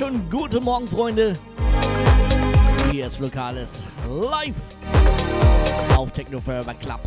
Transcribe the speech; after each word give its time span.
wunderschönen 0.00 0.30
guten 0.30 0.62
Morgen, 0.62 0.86
Freunde. 0.86 1.34
Hier 2.92 3.06
ist 3.06 3.18
Lokales 3.18 3.82
live 4.08 4.56
auf 5.96 6.12
Techno 6.12 6.38
Forever 6.38 6.74
Club. 6.74 7.00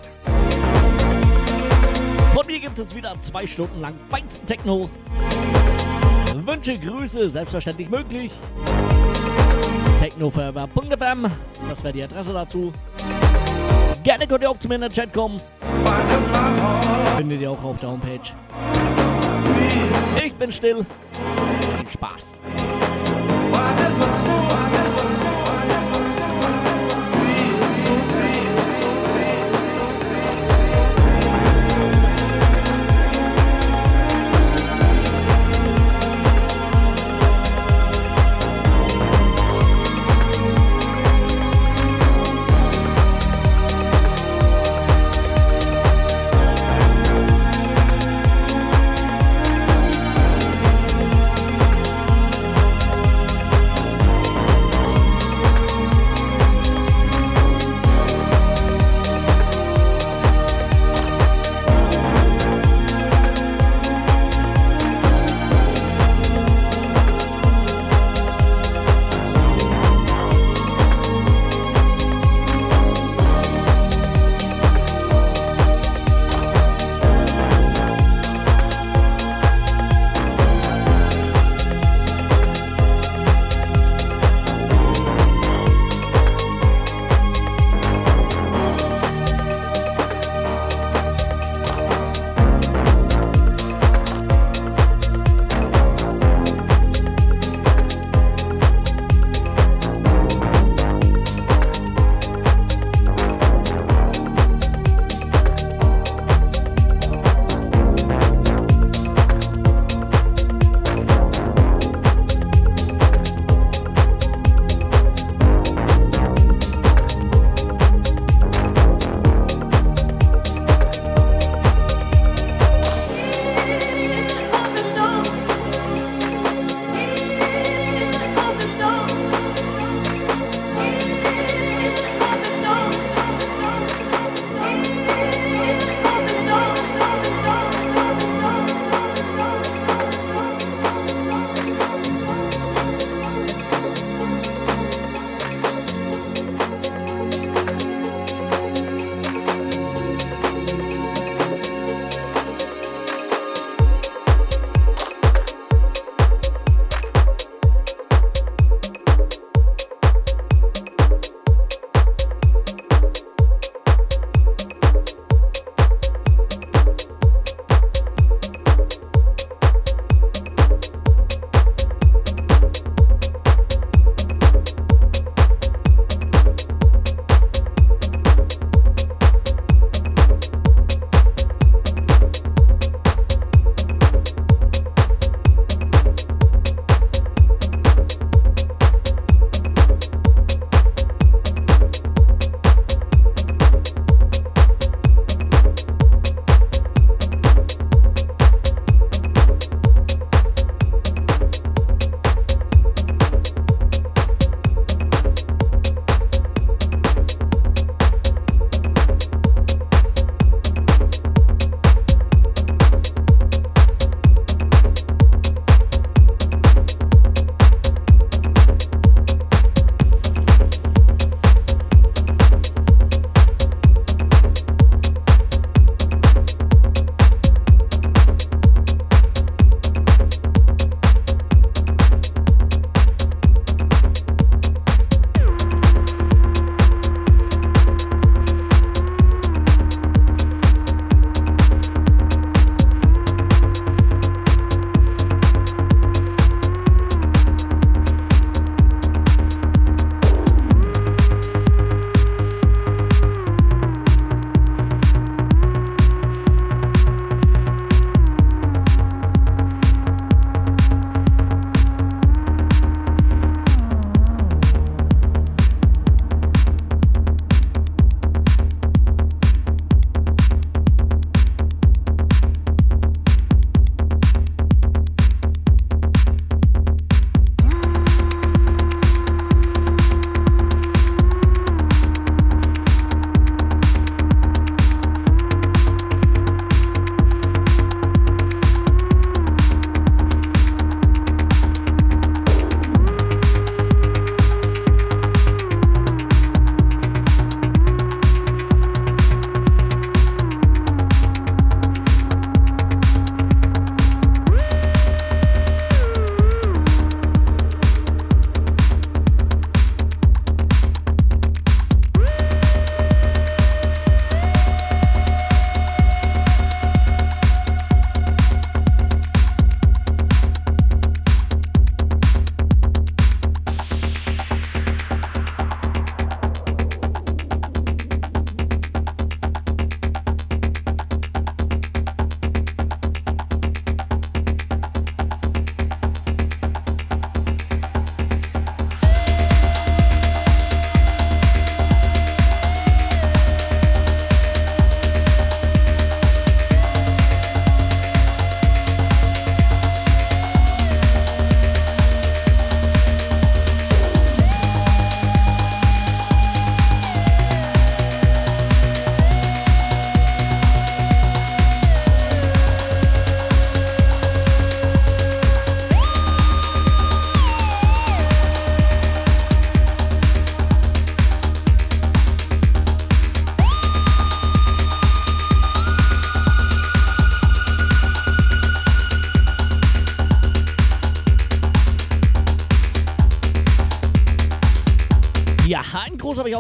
Von 2.34 2.46
mir 2.48 2.60
gibt 2.60 2.78
es 2.80 2.94
wieder 2.94 3.16
zwei 3.22 3.48
Stunden 3.48 3.80
lang 3.80 3.94
feinsten 4.10 4.46
Techno. 4.46 4.90
Wünsche, 6.36 6.74
Grüße, 6.74 7.30
selbstverständlich 7.30 7.90
möglich. 7.90 8.38
Technoforever.fm, 10.02 11.28
das 11.70 11.84
wäre 11.84 11.94
die 11.94 12.04
Adresse 12.04 12.34
dazu. 12.34 12.74
Gerne 14.04 14.28
könnt 14.28 14.44
ihr 14.44 14.50
auch 14.50 14.60
zu 14.60 14.68
mir 14.68 14.76
in 14.76 14.82
den 14.82 14.92
Chat 14.92 15.14
kommen. 15.14 15.40
Findet 17.16 17.40
ihr 17.40 17.52
auch 17.52 17.64
auf 17.64 17.80
der 17.80 17.90
Homepage. 17.90 18.20
Ich 20.26 20.34
bin 20.34 20.52
still. 20.52 20.86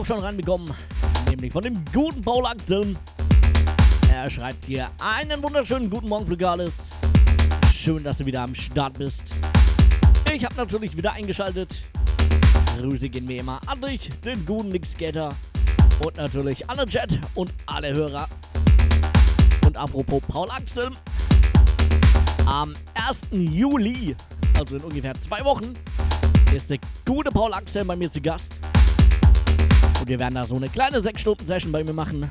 Auch 0.02 0.06
schon 0.06 0.20
reinbekommen, 0.20 0.74
nämlich 1.30 1.54
von 1.54 1.62
dem 1.62 1.86
guten 1.94 2.22
Paul 2.22 2.44
Axel. 2.48 2.96
Er 4.12 4.32
schreibt 4.32 4.66
hier 4.66 4.90
einen 4.98 5.44
wunderschönen 5.44 5.92
guten 5.92 6.10
Morgen, 6.10 6.26
Flugales. 6.26 6.90
Schön, 7.72 8.04
dass 8.04 8.18
du 8.18 8.26
wieder 8.26 8.42
am 8.42 8.56
Start 8.56 8.98
bist. 8.98 9.26
Ich 10.34 10.44
habe 10.44 10.56
natürlich 10.56 10.98
wieder 10.98 11.14
eingeschaltet. 11.14 11.84
Grüße 12.78 13.10
gehen 13.10 13.26
mir 13.26 13.42
immer 13.42 13.60
an 13.68 13.80
dich, 13.80 14.10
den 14.26 14.44
guten 14.44 14.70
Nick 14.70 14.88
Skater 14.88 15.36
und 16.04 16.18
natürlich 16.18 16.68
alle 16.68 16.88
Chat 16.88 17.20
und 17.36 17.54
alle 17.68 17.94
Hörer. 17.94 18.28
Und 19.68 19.78
apropos 19.78 20.24
Paul 20.28 20.50
Axel, 20.50 20.90
am 22.48 22.74
1. 23.08 23.28
Juli, 23.32 24.16
also 24.58 24.78
in 24.78 24.84
ungefähr 24.84 25.14
zwei 25.14 25.46
Wochen, 25.46 25.76
ist 26.56 26.72
der 26.72 26.80
gute 27.06 27.30
Paul 27.30 27.54
Axel 27.54 27.86
bei 27.86 27.96
mir 27.96 28.10
zu 28.10 28.20
Gast. 28.20 28.61
Und 30.02 30.08
wir 30.08 30.18
werden 30.18 30.34
da 30.34 30.44
so 30.44 30.56
eine 30.56 30.68
kleine 30.68 30.98
6-Stunden-Session 30.98 31.72
bei 31.72 31.84
mir 31.84 31.94
machen. 31.94 32.28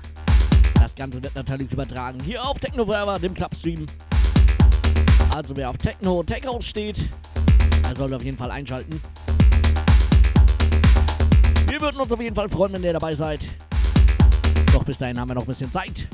Das 0.74 0.92
Ganze 0.96 1.22
wird 1.22 1.36
natürlich 1.36 1.70
übertragen 1.70 2.18
hier 2.18 2.44
auf 2.44 2.58
Techno 2.58 2.84
Forever, 2.84 3.16
dem 3.20 3.32
Clubstream. 3.32 3.86
Also 5.36 5.56
wer 5.56 5.70
auf 5.70 5.78
Techno 5.78 6.24
Tech 6.24 6.44
House 6.44 6.64
steht, 6.64 7.04
der 7.86 7.94
sollte 7.94 8.16
auf 8.16 8.24
jeden 8.24 8.36
Fall 8.36 8.50
einschalten. 8.50 9.00
Wir 11.68 11.80
würden 11.80 12.00
uns 12.00 12.12
auf 12.12 12.20
jeden 12.20 12.34
Fall 12.34 12.48
freuen, 12.48 12.72
wenn 12.72 12.82
ihr 12.82 12.92
dabei 12.92 13.14
seid. 13.14 13.46
Doch 14.72 14.82
bis 14.82 14.98
dahin 14.98 15.20
haben 15.20 15.28
wir 15.28 15.34
noch 15.34 15.42
ein 15.42 15.46
bisschen 15.46 15.70
Zeit. 15.70 16.08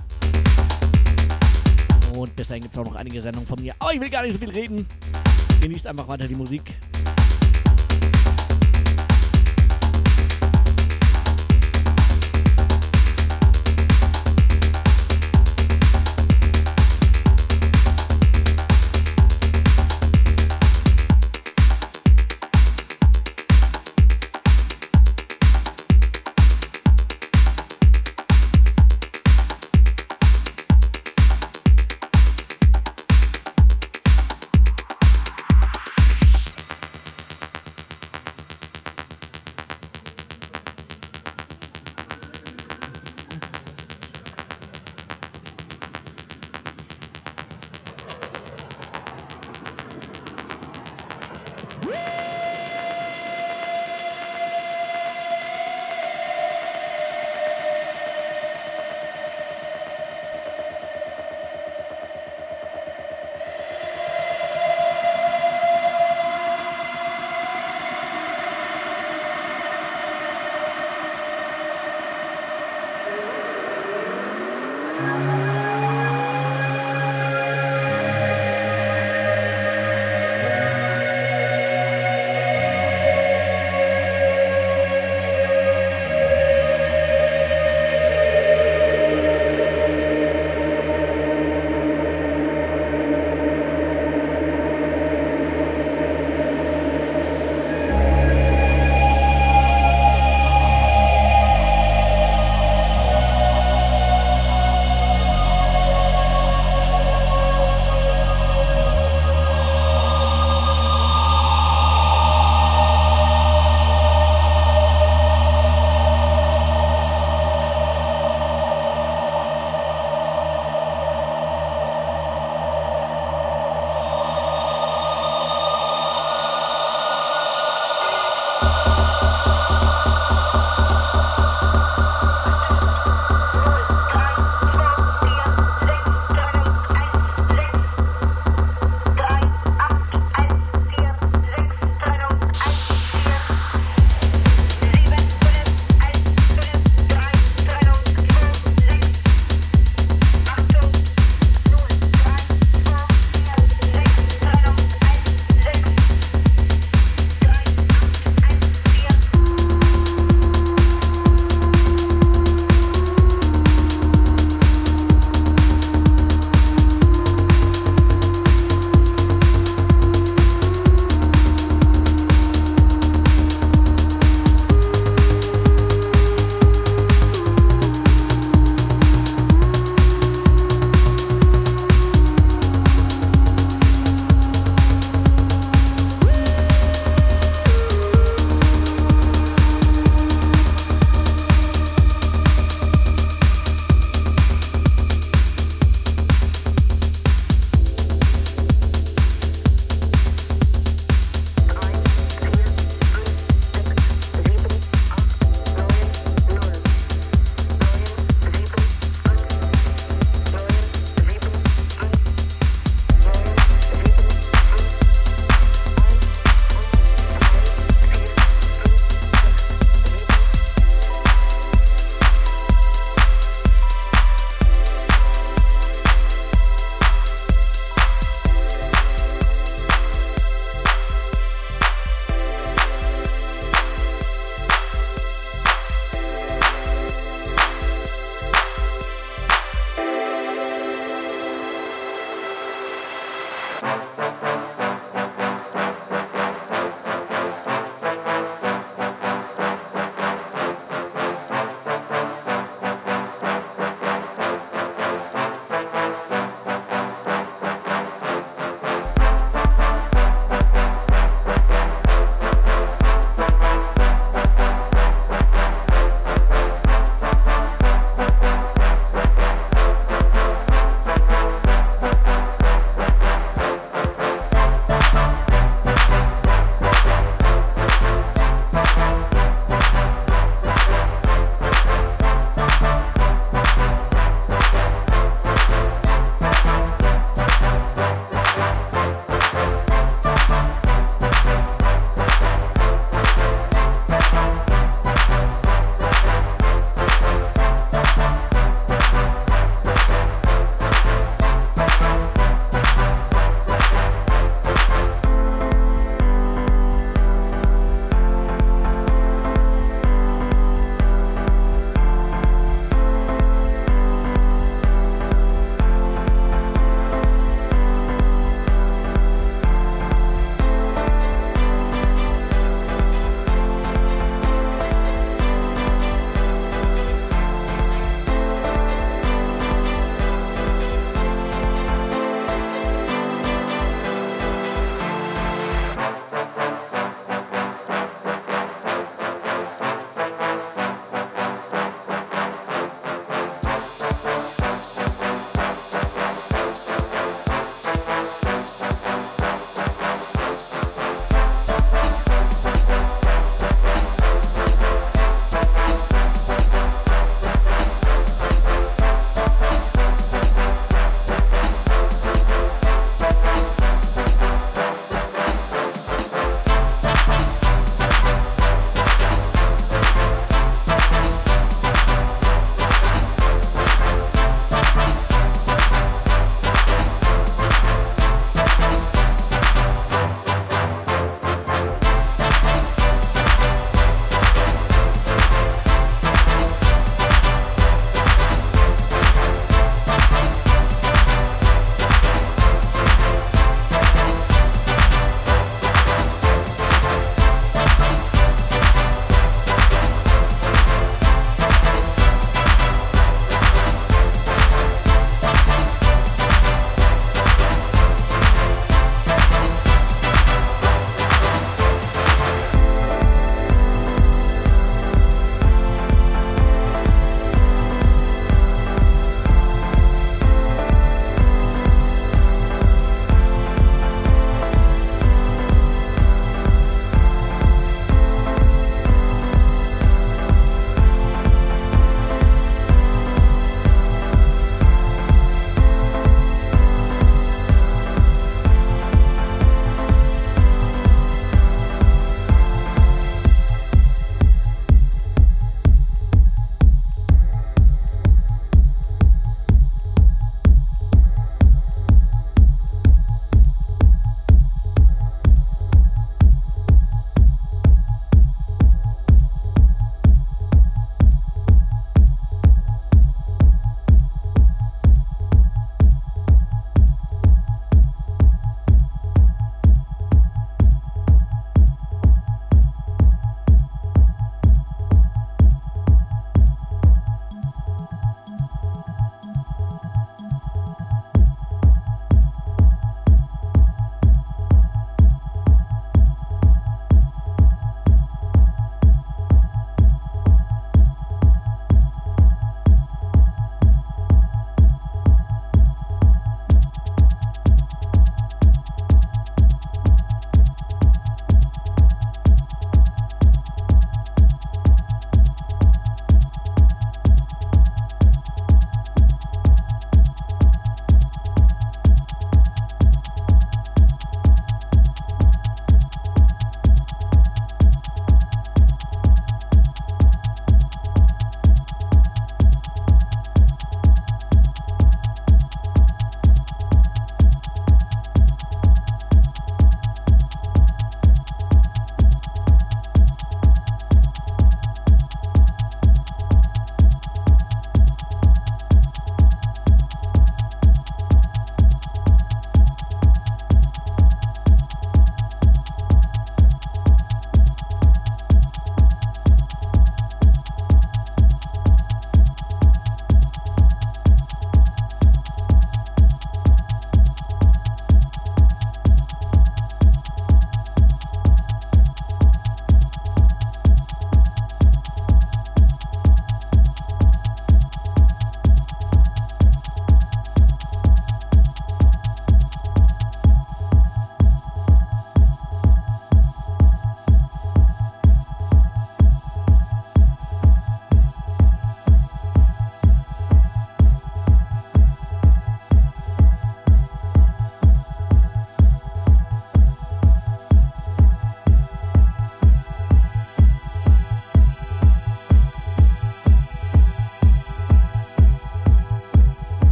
Und 2.14 2.36
bis 2.36 2.48
dahin 2.48 2.64
gibt 2.64 2.74
es 2.74 2.78
auch 2.78 2.84
noch 2.84 2.96
einige 2.96 3.22
Sendungen 3.22 3.48
von 3.48 3.62
mir. 3.62 3.74
Aber 3.78 3.94
ich 3.94 4.00
will 4.00 4.10
gar 4.10 4.22
nicht 4.22 4.34
so 4.34 4.38
viel 4.38 4.50
reden. 4.50 4.86
Genießt 5.62 5.86
einfach 5.86 6.06
weiter 6.06 6.28
die 6.28 6.34
Musik. 6.34 6.74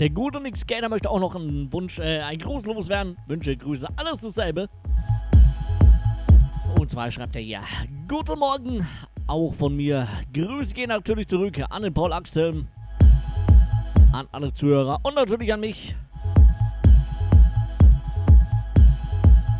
Der 0.00 0.08
gute 0.08 0.40
Nick 0.40 0.56
Skater 0.56 0.88
möchte 0.88 1.10
auch 1.10 1.20
noch 1.20 1.36
einen 1.36 1.70
Wunsch, 1.74 1.98
äh, 1.98 2.20
ein 2.20 2.38
Gruß 2.38 2.64
loswerden. 2.64 3.18
Wünsche, 3.26 3.54
Grüße, 3.54 3.86
alles 3.96 4.20
dasselbe. 4.20 4.66
Und 6.78 6.90
zwar 6.90 7.10
schreibt 7.10 7.36
er 7.36 7.42
hier: 7.42 7.60
Guten 8.08 8.38
Morgen, 8.38 8.86
auch 9.26 9.52
von 9.52 9.76
mir. 9.76 10.08
Grüße 10.32 10.72
gehen 10.72 10.88
natürlich 10.88 11.28
zurück 11.28 11.60
an 11.68 11.82
den 11.82 11.92
Paul 11.92 12.14
Axel, 12.14 12.64
an 14.12 14.26
alle 14.32 14.50
Zuhörer 14.54 14.98
und 15.02 15.16
natürlich 15.16 15.52
an 15.52 15.60
mich. 15.60 15.94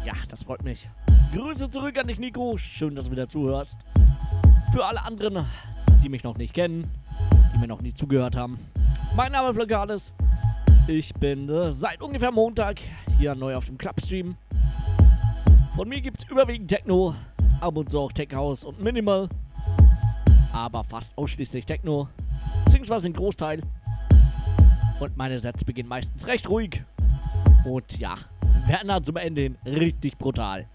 Ja, 0.07 0.15
das 0.29 0.45
freut 0.45 0.65
mich. 0.65 0.89
Grüße 1.35 1.69
zurück 1.69 1.99
an 1.99 2.09
dich, 2.09 2.19
Nico. 2.19 2.57
Schön, 2.57 2.95
dass 2.95 3.05
du 3.05 3.13
wieder 3.13 3.29
zuhörst. 3.29 3.79
Für 4.73 4.87
alle 4.87 5.05
anderen, 5.05 5.45
die 6.03 6.09
mich 6.09 6.25
noch 6.25 6.39
nicht 6.39 6.55
kennen, 6.55 6.91
die 7.55 7.59
mir 7.59 7.69
noch 7.69 7.83
nie 7.83 7.93
zugehört 7.93 8.37
haben. 8.37 8.59
Mein 9.15 9.33
Name 9.33 9.51
ist 9.51 9.57
Flagales. 9.57 10.15
Ich 10.87 11.15
bin 11.15 11.49
äh, 11.49 11.71
seit 11.71 12.03
ungefähr 12.03 12.33
Montag 12.33 12.81
hier 13.19 13.35
neu 13.35 13.55
auf 13.55 13.67
dem 13.67 13.79
Clubstream. 13.79 14.37
Von 15.77 15.89
mir 15.89 16.01
gibt 16.01 16.19
es 16.19 16.29
überwiegend 16.29 16.69
Techno, 16.69 17.15
ab 17.61 17.77
und 17.77 17.91
zu 17.91 18.01
auch 18.01 18.13
Tech 18.13 18.29
House 18.33 18.65
und 18.65 18.81
Minimal. 18.83 19.29
Aber 20.53 20.83
fast 20.83 21.17
ausschließlich 21.17 21.65
Techno, 21.65 22.09
beziehungsweise 22.65 23.09
ein 23.09 23.13
Großteil. 23.13 23.63
Und 24.99 25.17
meine 25.17 25.39
Sätze 25.39 25.65
beginnen 25.65 25.89
meistens 25.89 26.27
recht 26.27 26.49
ruhig. 26.49 26.83
Und 27.65 27.99
ja, 27.99 28.17
werden 28.67 28.89
dann 28.89 29.05
zum 29.05 29.17
Ende 29.17 29.43
hin 29.43 29.57
richtig 29.65 30.19
brutal. 30.19 30.67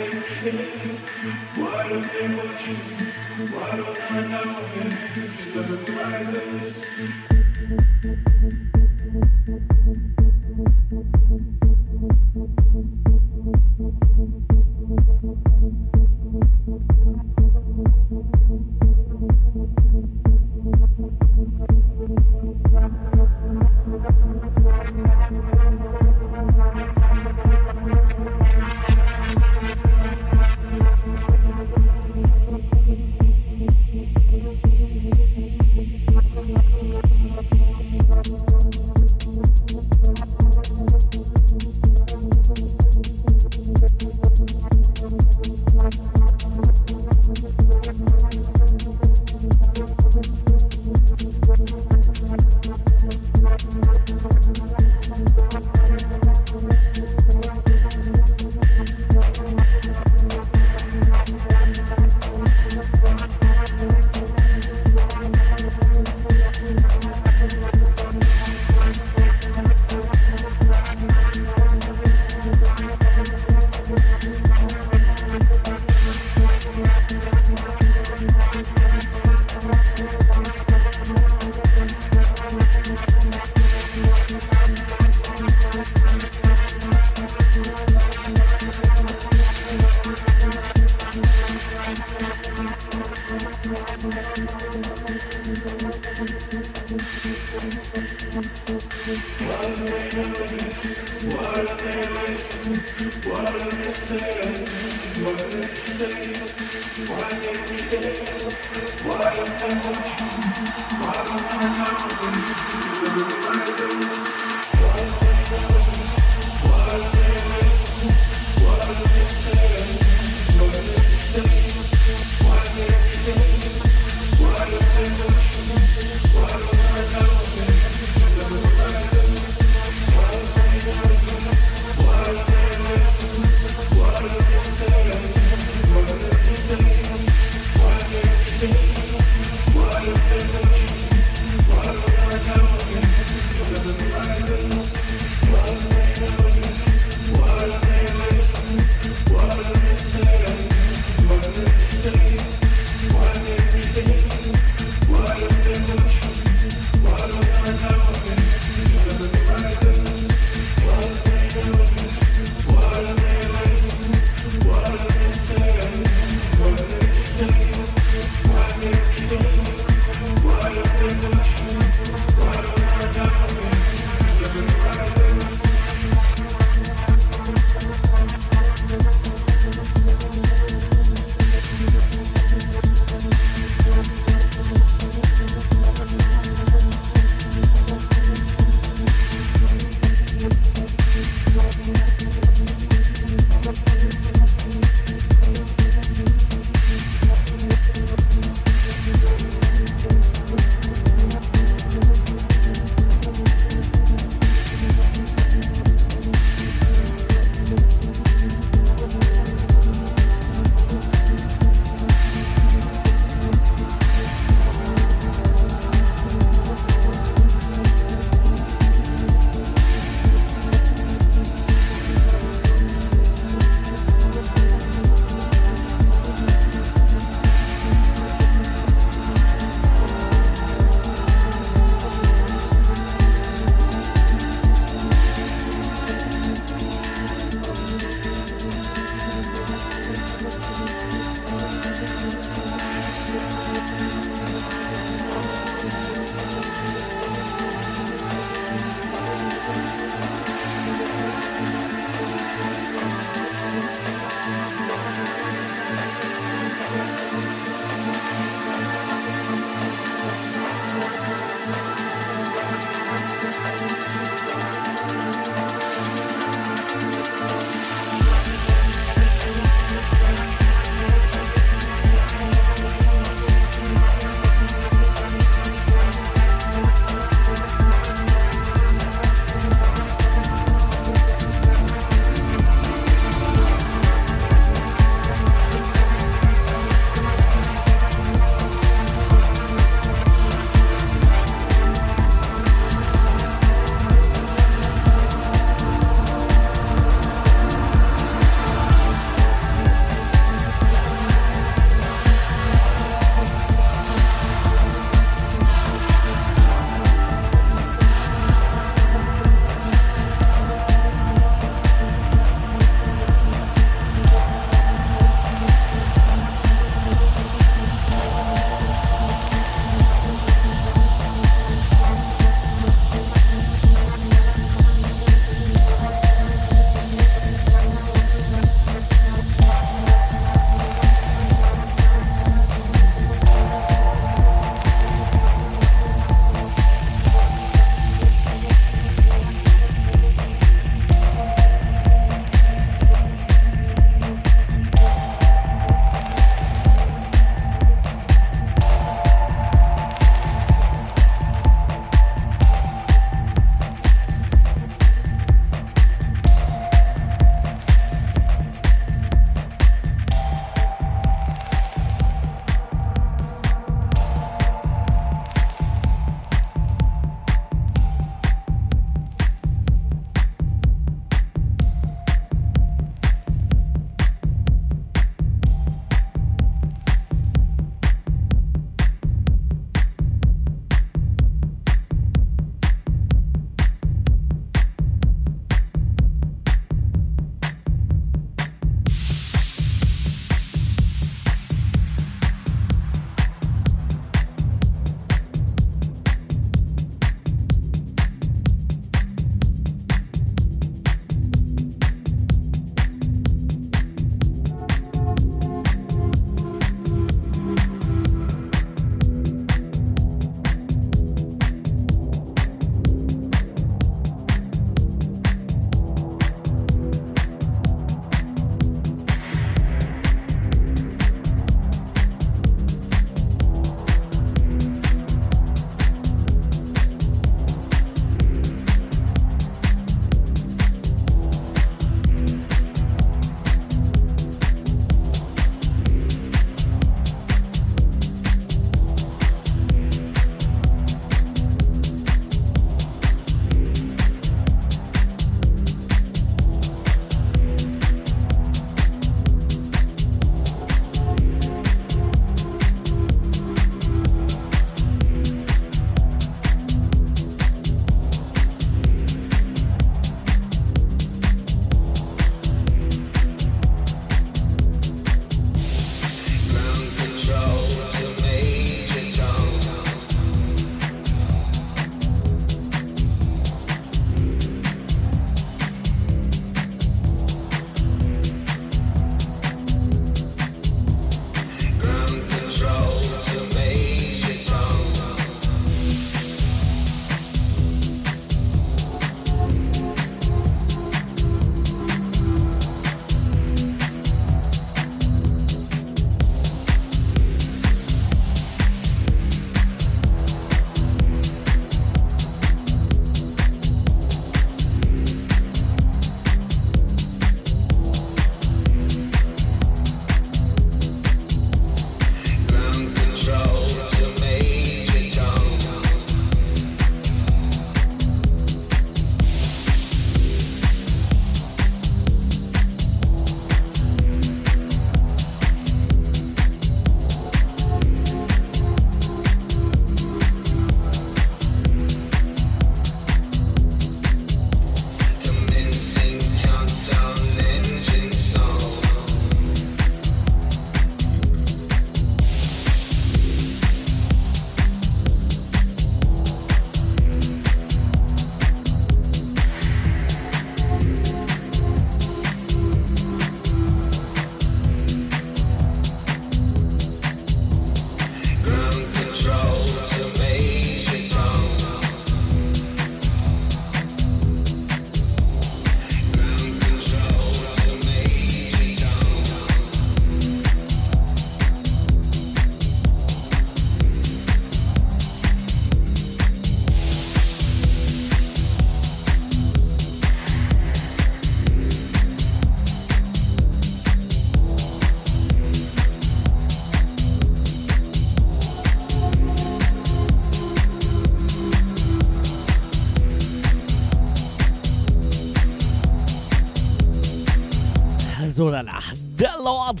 So, 598.64 598.70
danach. 598.70 599.12
Der 599.38 599.58
Lord. 599.62 600.00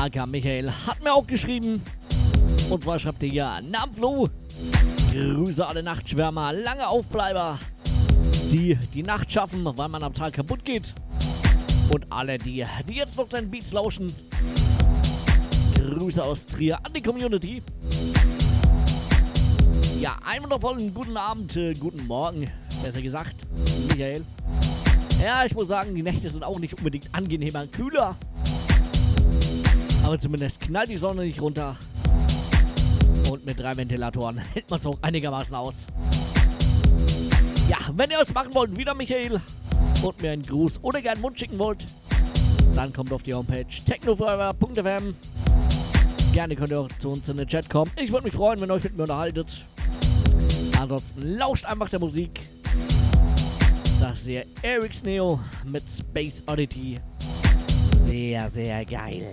AK 0.00 0.26
Michael 0.26 0.72
hat 0.86 1.04
mir 1.04 1.12
auch 1.12 1.26
geschrieben. 1.26 1.82
Und 2.70 2.82
zwar 2.82 2.98
schreibt 2.98 3.22
er 3.22 3.28
ja, 3.28 3.60
Namflo. 3.60 4.30
Grüße 5.12 5.66
alle 5.66 5.82
Nachtschwärmer, 5.82 6.54
lange 6.54 6.88
Aufbleiber, 6.88 7.58
die 8.50 8.78
die 8.94 9.02
Nacht 9.02 9.30
schaffen, 9.30 9.62
weil 9.62 9.88
man 9.90 10.02
am 10.02 10.14
Tag 10.14 10.32
kaputt 10.32 10.64
geht. 10.64 10.94
Und 11.92 12.06
alle 12.08 12.38
die, 12.38 12.64
die 12.88 12.94
jetzt 12.94 13.18
noch 13.18 13.28
deinen 13.28 13.50
Beats 13.50 13.74
lauschen. 13.74 14.10
Grüße 15.74 16.24
aus 16.24 16.46
Trier 16.46 16.78
an 16.82 16.94
die 16.94 17.02
Community. 17.02 17.62
Ja, 20.00 20.16
einen 20.24 20.44
wundervollen 20.44 20.94
guten 20.94 21.18
Abend, 21.18 21.54
äh, 21.56 21.74
guten 21.74 22.06
Morgen, 22.06 22.50
besser 22.82 23.02
gesagt, 23.02 23.36
Michael. 23.90 24.24
Ja, 25.22 25.44
ich 25.44 25.54
muss 25.54 25.68
sagen, 25.68 25.94
die 25.94 26.02
Nächte 26.02 26.28
sind 26.28 26.42
auch 26.42 26.58
nicht 26.58 26.74
unbedingt 26.74 27.14
angenehmer, 27.14 27.68
kühler. 27.68 28.16
Aber 30.04 30.18
zumindest 30.18 30.60
knallt 30.60 30.88
die 30.88 30.96
Sonne 30.96 31.22
nicht 31.22 31.40
runter. 31.40 31.76
Und 33.30 33.46
mit 33.46 33.60
drei 33.60 33.76
Ventilatoren 33.76 34.38
hält 34.52 34.68
man 34.68 34.80
es 34.80 34.86
auch 34.86 34.98
einigermaßen 35.00 35.54
aus. 35.54 35.86
Ja, 37.68 37.78
wenn 37.94 38.10
ihr 38.10 38.20
es 38.20 38.34
machen 38.34 38.52
wollt, 38.52 38.76
wieder 38.76 38.94
Michael, 38.94 39.40
und 40.02 40.20
mir 40.20 40.32
einen 40.32 40.42
Gruß 40.42 40.80
oder 40.82 41.00
gerne 41.00 41.12
einen 41.12 41.22
Mund 41.22 41.38
schicken 41.38 41.58
wollt, 41.60 41.86
dann 42.74 42.92
kommt 42.92 43.12
auf 43.12 43.22
die 43.22 43.32
Homepage 43.32 43.66
technoforever.fm. 43.86 45.14
Gerne 46.32 46.56
könnt 46.56 46.70
ihr 46.70 46.80
auch 46.80 46.88
zu 46.98 47.10
uns 47.10 47.28
in 47.28 47.36
den 47.36 47.46
Chat 47.46 47.70
kommen. 47.70 47.92
Ich 47.96 48.10
würde 48.10 48.24
mich 48.24 48.34
freuen, 48.34 48.60
wenn 48.60 48.70
ihr 48.70 48.74
euch 48.74 48.84
mit 48.84 48.96
mir 48.96 49.02
unterhaltet. 49.04 49.64
Ansonsten 50.80 51.36
lauscht 51.36 51.64
einfach 51.64 51.90
der 51.90 52.00
Musik. 52.00 52.40
Das 54.02 54.18
ist 54.18 54.26
der 54.26 54.44
Eric 54.62 55.04
Neo 55.04 55.38
mit 55.64 55.84
Space 55.88 56.42
Oddity. 56.48 56.98
Sehr, 58.04 58.50
sehr 58.50 58.84
geil. 58.84 59.32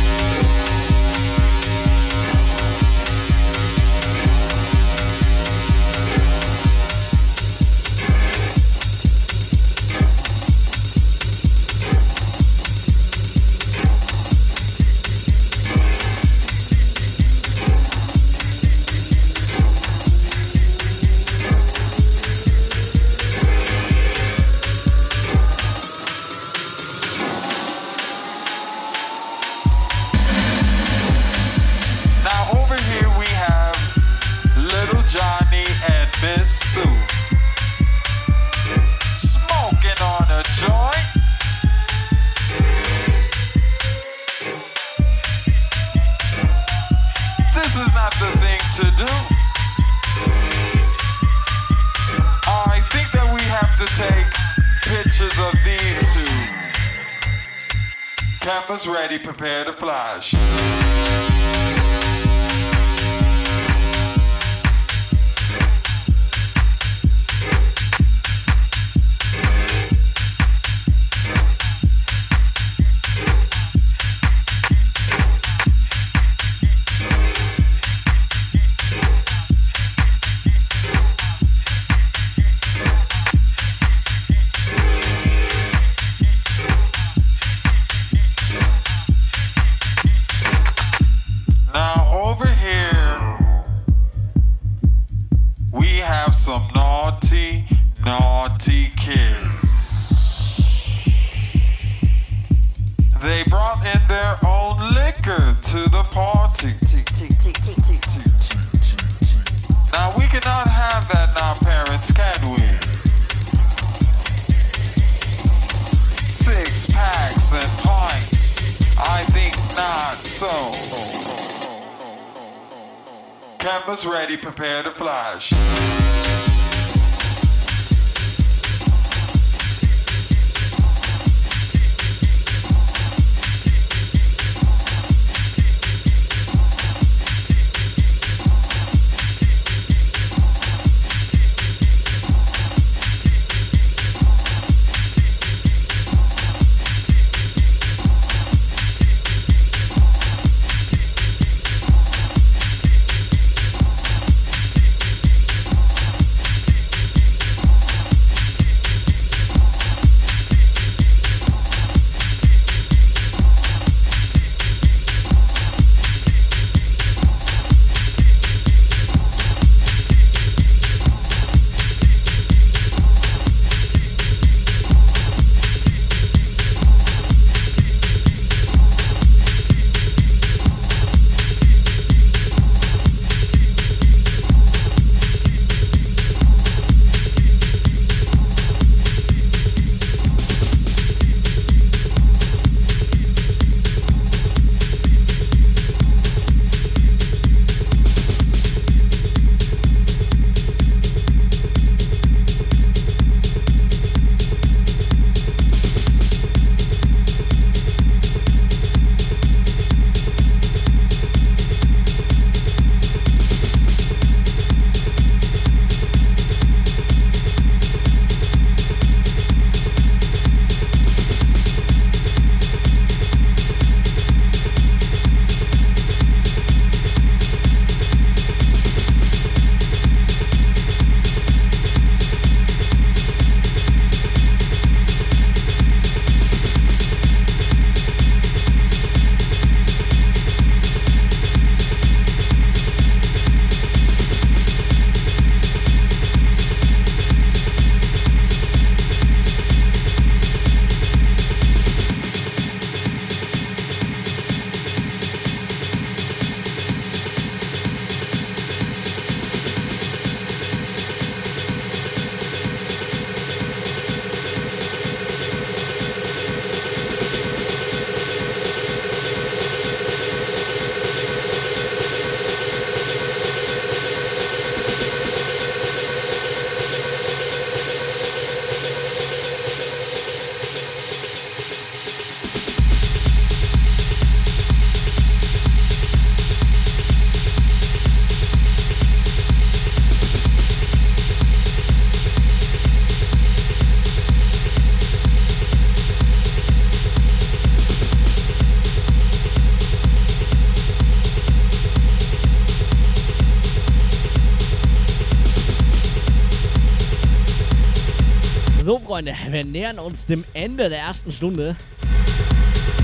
Freunde, 308.99 309.35
wir 309.49 309.63
nähern 309.63 309.99
uns 309.99 310.25
dem 310.25 310.43
Ende 310.53 310.89
der 310.89 310.99
ersten 310.99 311.31
Stunde. 311.31 311.75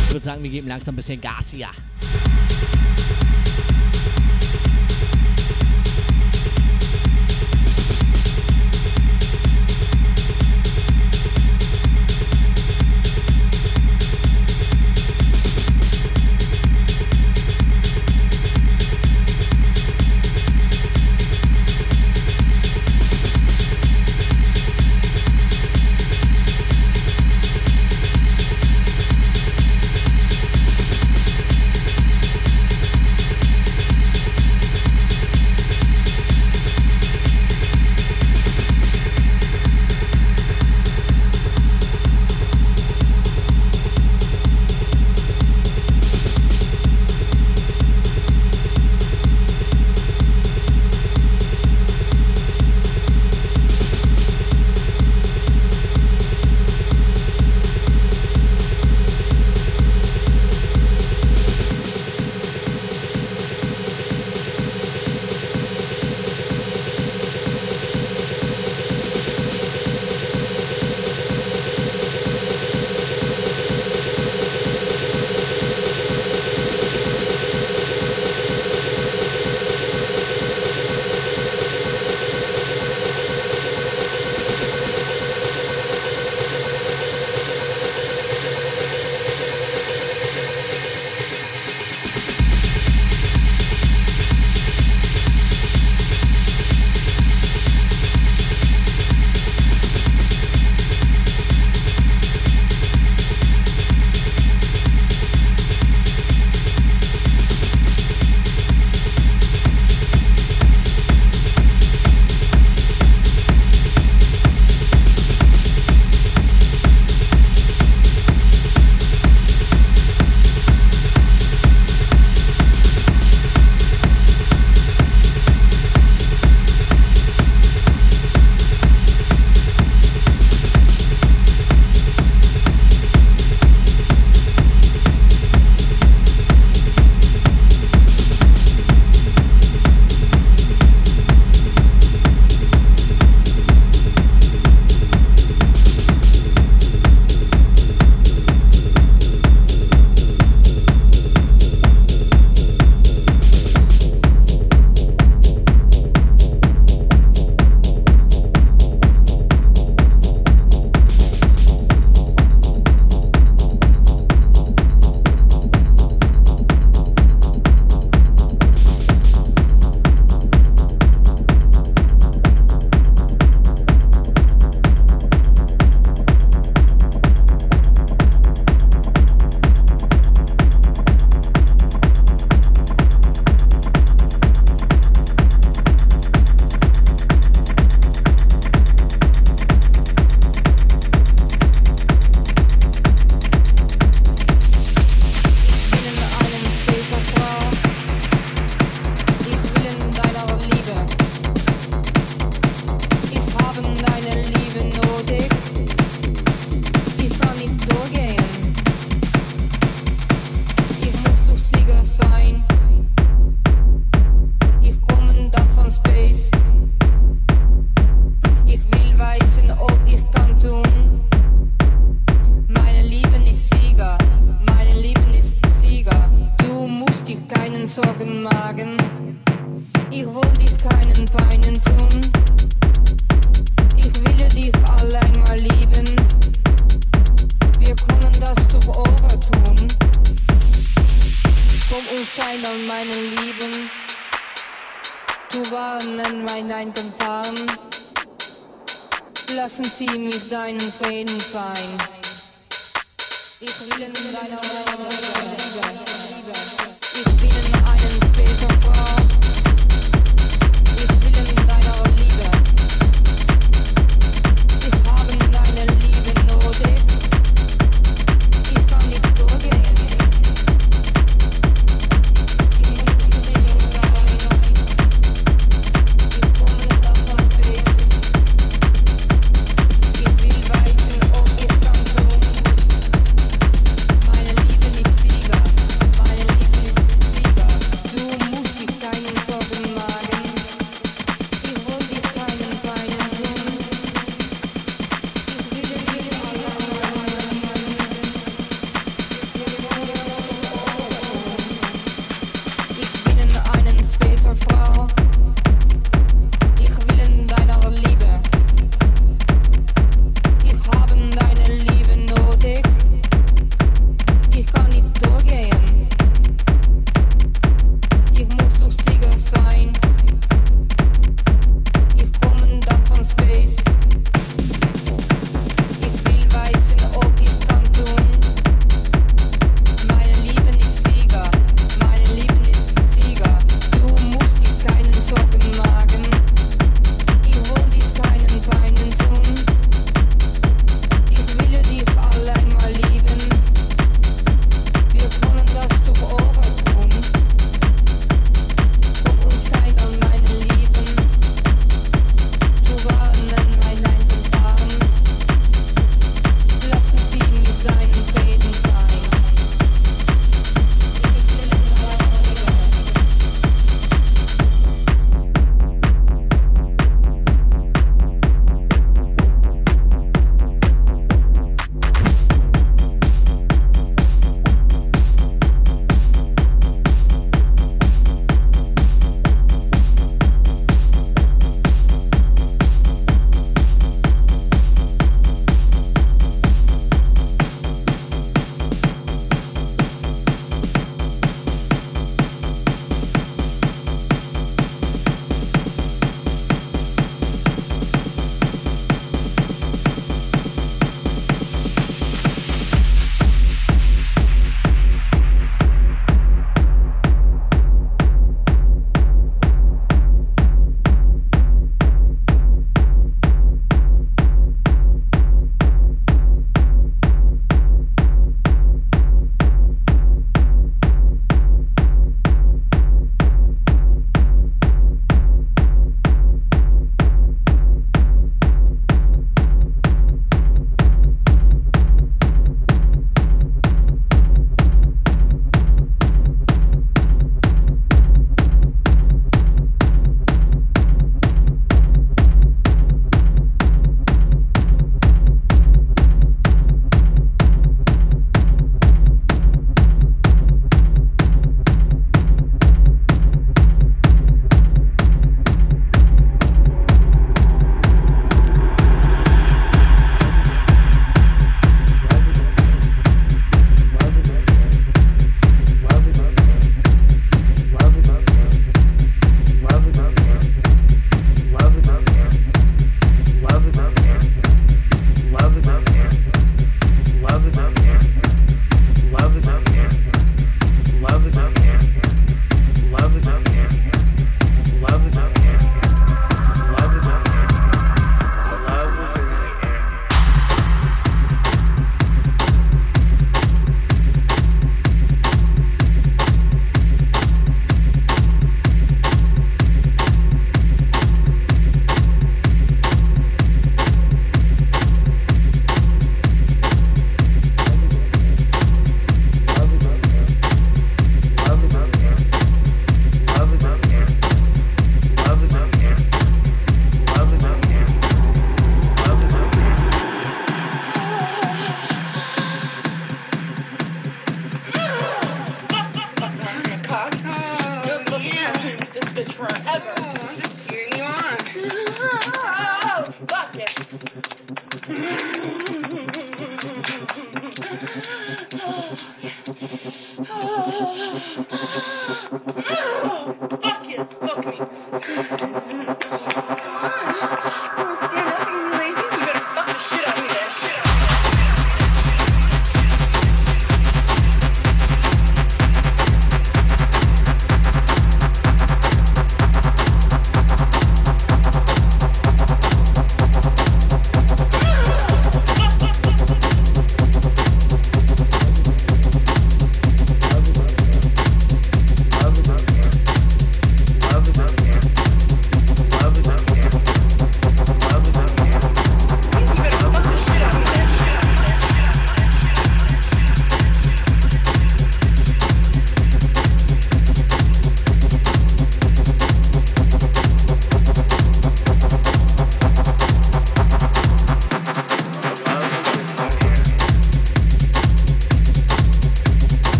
Ich 0.00 0.12
würde 0.12 0.24
sagen, 0.24 0.42
wir 0.42 0.50
geben 0.50 0.66
langsam 0.66 0.94
ein 0.94 0.96
bisschen 0.96 1.20
Gas 1.20 1.50
hier. 1.50 1.68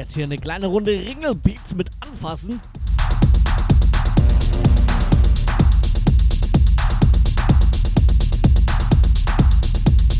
Jetzt 0.00 0.14
hier 0.14 0.24
eine 0.24 0.38
kleine 0.38 0.66
Runde 0.66 0.92
Ringelbeats 0.92 1.74
mit 1.74 1.90
anfassen. 2.00 2.58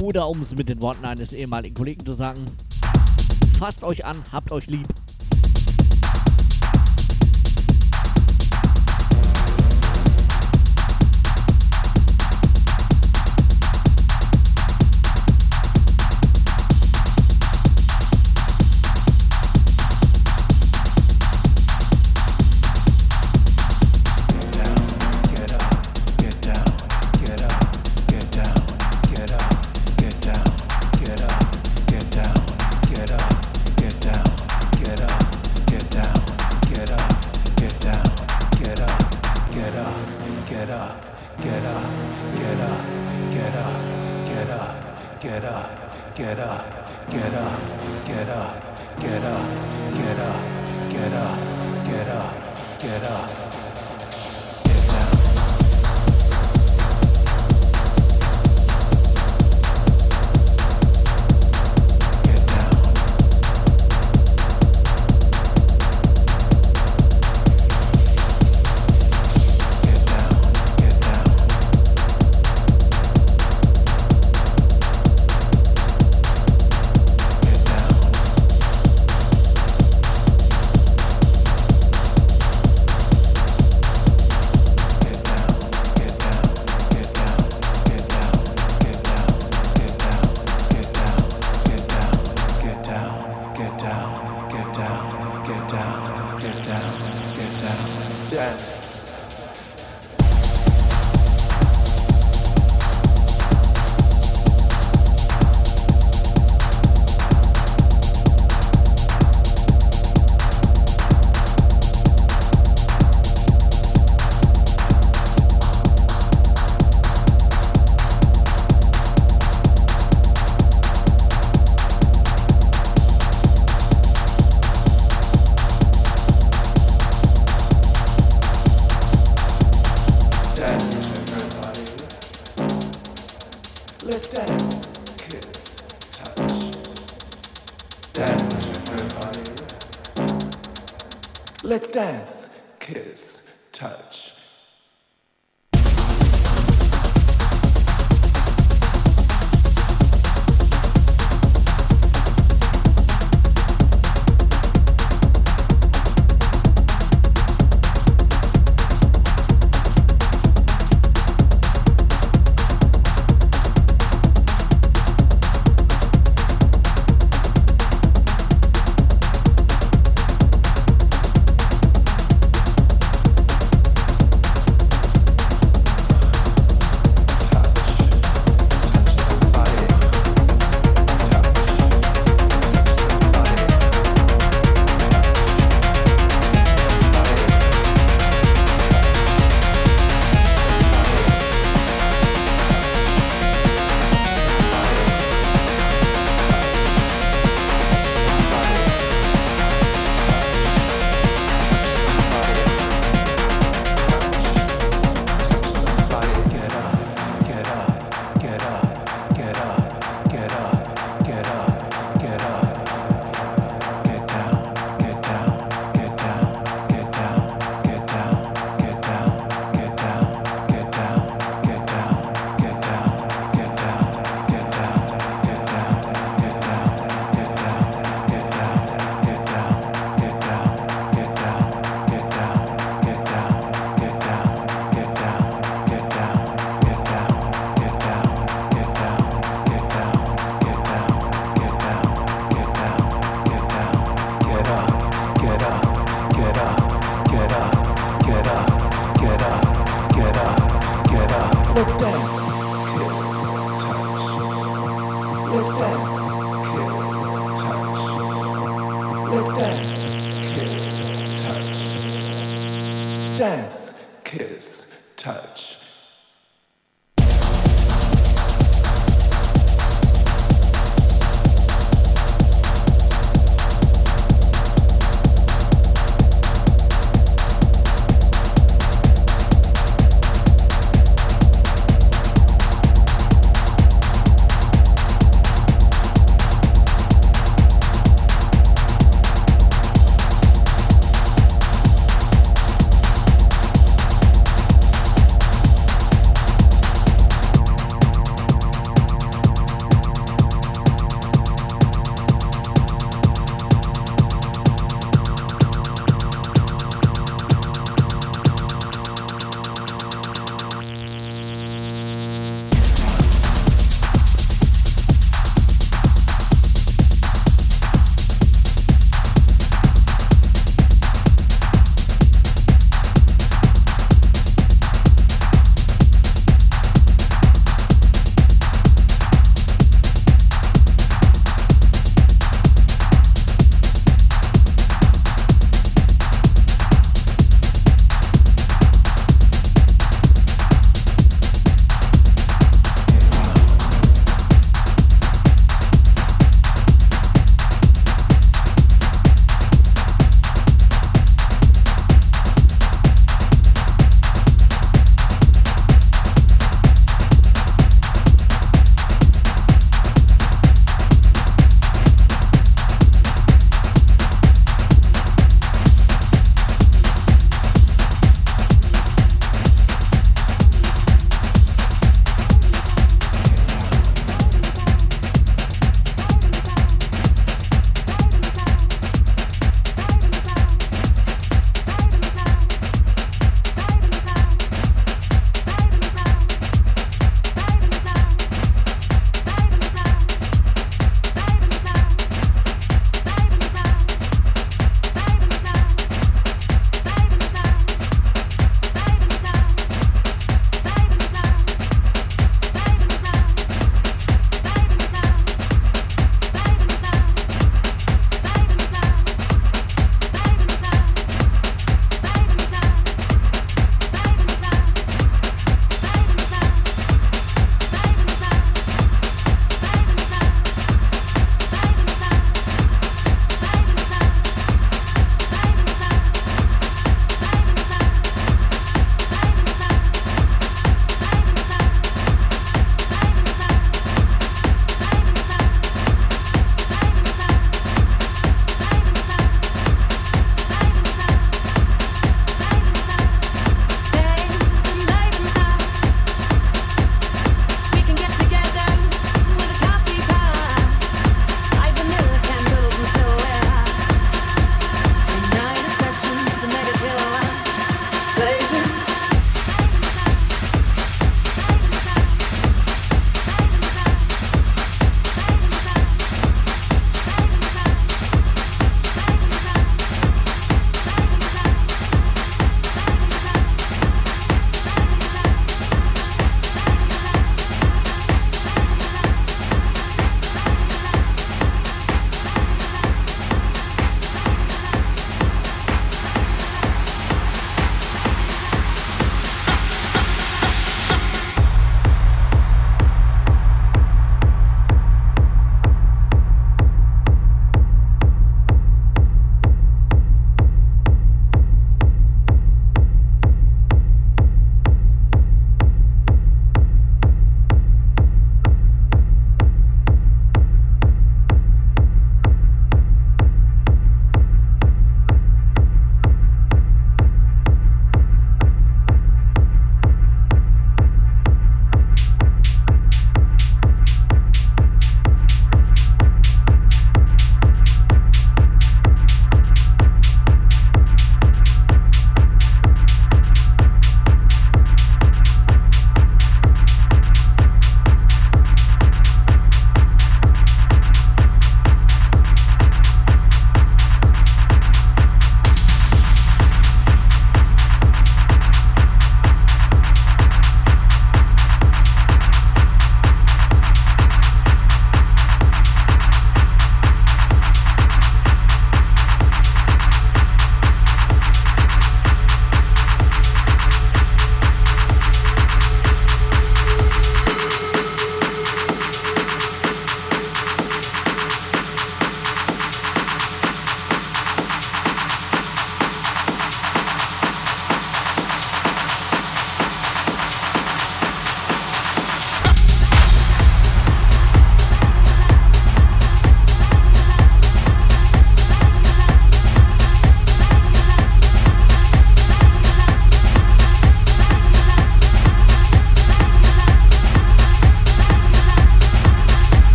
Oder 0.00 0.28
um 0.28 0.40
es 0.40 0.54
mit 0.54 0.70
den 0.70 0.80
Worten 0.80 1.04
eines 1.04 1.34
ehemaligen 1.34 1.74
Kollegen 1.74 2.06
zu 2.06 2.14
sagen, 2.14 2.46
fasst 3.58 3.84
euch 3.84 4.06
an, 4.06 4.16
habt 4.32 4.50
euch 4.50 4.66
lieb. 4.66 4.86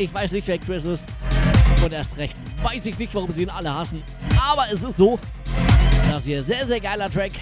Ich 0.00 0.12
weiß 0.12 0.32
nicht, 0.32 0.46
wer 0.48 0.58
Chris 0.58 0.84
ist. 0.84 1.06
Und 1.84 1.92
erst 1.92 2.16
recht 2.16 2.34
weiß 2.62 2.86
ich 2.86 2.98
nicht, 2.98 3.14
warum 3.14 3.32
sie 3.32 3.42
ihn 3.42 3.50
alle 3.50 3.72
hassen. 3.72 4.02
Aber 4.38 4.64
es 4.72 4.82
ist 4.82 4.96
so, 4.96 5.18
dass 6.10 6.24
hier 6.24 6.42
sehr, 6.42 6.66
sehr 6.66 6.80
geiler 6.80 7.10
Track 7.10 7.32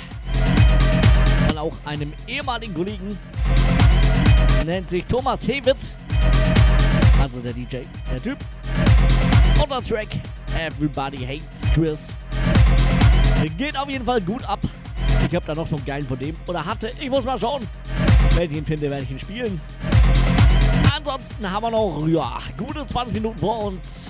von 1.46 1.58
auch 1.58 1.74
einem 1.84 2.12
ehemaligen 2.26 2.74
Kollegen 2.74 3.16
nennt 4.66 4.90
sich 4.90 5.04
Thomas 5.04 5.46
Hewitt. 5.46 5.76
Also 7.20 7.40
der 7.40 7.52
DJ, 7.52 7.78
der 8.12 8.22
Typ. 8.22 8.38
Und 9.62 9.70
der 9.70 9.82
Track 9.82 10.08
Everybody 10.58 11.18
Hates 11.18 11.62
Chris. 11.74 12.08
Geht 13.56 13.78
auf 13.78 13.88
jeden 13.88 14.04
Fall 14.04 14.20
gut 14.20 14.42
ab. 14.44 14.60
Ich 15.28 15.34
habe 15.34 15.46
da 15.46 15.54
noch 15.54 15.66
so 15.66 15.76
einen 15.76 15.84
geilen 15.84 16.06
von 16.06 16.18
dem. 16.18 16.36
Oder 16.46 16.64
hatte. 16.64 16.90
Ich 17.00 17.08
muss 17.08 17.24
mal 17.24 17.38
schauen. 17.38 17.68
Wenn 18.34 18.50
ich 18.50 18.56
ihn 18.56 18.66
finde, 18.66 18.90
werde 18.90 19.04
ich 19.04 19.10
ihn 19.10 19.18
spielen. 19.18 19.60
Ansonsten 20.98 21.48
haben 21.48 21.62
wir 21.62 21.70
noch, 21.70 22.08
ja, 22.08 22.38
gute 22.56 22.84
20 22.84 23.14
Minuten 23.14 23.38
vor 23.38 23.66
uns. 23.66 24.08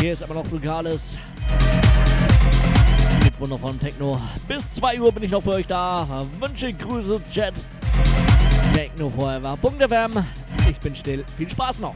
Hier 0.00 0.12
ist 0.12 0.22
aber 0.22 0.34
noch 0.34 0.48
Lokales. 0.48 1.16
Mit 3.24 3.40
wundervollen 3.40 3.80
Techno. 3.80 4.20
Bis 4.46 4.74
2 4.74 5.00
Uhr 5.00 5.10
bin 5.10 5.24
ich 5.24 5.32
noch 5.32 5.42
für 5.42 5.54
euch 5.54 5.66
da. 5.66 6.24
Wünsche 6.38 6.72
Grüße, 6.72 7.20
Chat. 7.32 7.54
Techno 8.72 9.10
Forever.fm. 9.10 10.24
Ich 10.70 10.78
bin 10.78 10.94
still. 10.94 11.24
Viel 11.36 11.50
Spaß 11.50 11.80
noch. 11.80 11.94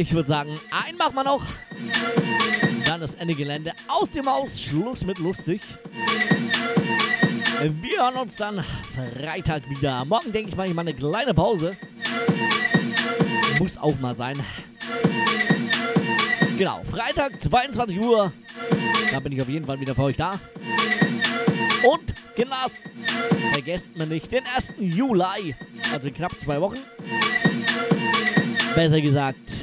Ich 0.00 0.14
würde 0.14 0.30
sagen, 0.30 0.58
ein 0.70 0.96
machen 0.96 1.14
wir 1.14 1.24
noch. 1.24 1.44
Dann 2.86 3.02
das 3.02 3.16
Ende 3.16 3.34
Gelände 3.34 3.72
aus 3.86 4.10
dem 4.10 4.24
Haus. 4.24 4.58
Schluss 4.58 5.04
mit 5.04 5.18
lustig. 5.18 5.60
Wir 7.60 7.98
hören 7.98 8.14
uns 8.14 8.34
dann 8.36 8.64
Freitag 8.94 9.68
wieder. 9.68 10.02
Morgen 10.06 10.32
denke 10.32 10.48
ich 10.48 10.56
mal, 10.56 10.66
ich 10.66 10.72
mache 10.72 10.88
eine 10.88 10.94
kleine 10.94 11.34
Pause. 11.34 11.76
Muss 13.58 13.76
auch 13.76 14.00
mal 14.00 14.16
sein. 14.16 14.40
Genau, 16.56 16.82
Freitag 16.90 17.32
22 17.42 18.00
Uhr. 18.00 18.32
Da 19.12 19.20
bin 19.20 19.32
ich 19.32 19.42
auf 19.42 19.50
jeden 19.50 19.66
Fall 19.66 19.78
wieder 19.80 19.94
für 19.94 20.04
euch 20.04 20.16
da. 20.16 20.40
Und 21.82 22.14
Kinders, 22.34 22.72
vergesst 23.52 23.94
mir 23.98 24.06
nicht 24.06 24.32
den 24.32 24.44
1. 24.56 24.72
Juli, 24.78 25.54
also 25.92 26.10
knapp 26.10 26.32
zwei 26.40 26.58
Wochen, 26.58 26.78
Besser 28.74 29.00
gesagt, 29.00 29.59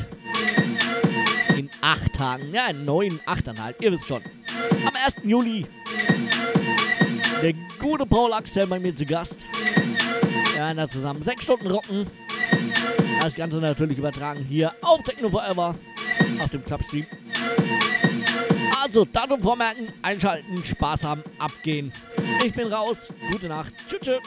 acht 1.81 2.13
Tagen, 2.13 2.53
ja, 2.53 2.73
neun, 2.73 3.19
achteinhalb, 3.25 3.81
ihr 3.81 3.91
wisst 3.91 4.07
schon. 4.07 4.21
Am 4.85 4.93
1. 5.05 5.17
Juli, 5.23 5.65
der 7.41 7.53
gute 7.79 8.05
Paul 8.05 8.33
Axel 8.33 8.67
bei 8.67 8.79
mir 8.79 8.95
zu 8.95 9.05
Gast. 9.05 9.45
Ja, 10.57 10.73
na 10.73 10.87
zusammen 10.87 11.21
sechs 11.21 11.43
Stunden 11.43 11.67
rocken. 11.67 12.07
Das 13.21 13.35
Ganze 13.35 13.57
natürlich 13.57 13.97
übertragen 13.97 14.45
hier 14.47 14.73
auf 14.81 15.03
Techno 15.03 15.29
Forever, 15.29 15.75
auf 16.39 16.49
dem 16.49 16.63
Clubstream. 16.65 17.05
Also, 18.81 19.05
Datum 19.05 19.41
vormerken, 19.41 19.87
einschalten, 20.01 20.63
Spaß 20.63 21.03
haben, 21.03 21.23
abgehen. 21.39 21.91
Ich 22.45 22.53
bin 22.53 22.71
raus. 22.71 23.11
Gute 23.31 23.47
Nacht. 23.47 23.73
Tschüss. 23.89 23.99
tschüss. 24.01 24.21